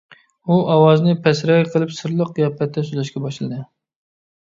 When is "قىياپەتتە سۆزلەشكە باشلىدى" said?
2.41-3.65